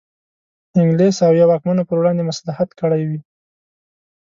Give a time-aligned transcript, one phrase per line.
[0.79, 3.19] انګلیس او یا واکمنو پر وړاندې مصلحت کړی وي.